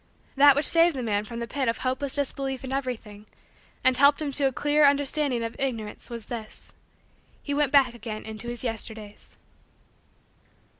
That 0.35 0.55
which 0.55 0.65
saved 0.65 0.95
the 0.95 1.03
man 1.03 1.25
from 1.25 1.37
the 1.37 1.47
pit 1.47 1.67
of 1.67 1.77
hopeless 1.77 2.15
disbelief 2.15 2.63
in 2.63 2.73
everything 2.73 3.27
and 3.83 3.95
helped 3.97 4.19
him 4.19 4.31
to 4.31 4.45
a 4.45 4.51
clear 4.51 4.83
understanding 4.83 5.43
of 5.43 5.55
Ignorance, 5.59 6.09
was 6.09 6.25
this: 6.25 6.73
he 7.43 7.53
went 7.53 7.71
back 7.71 7.93
again 7.93 8.25
into 8.25 8.47
his 8.49 8.63
Yesterdays. 8.63 9.37